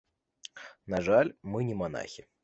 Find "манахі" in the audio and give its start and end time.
1.83-2.25